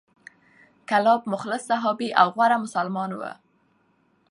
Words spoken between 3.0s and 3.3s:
و،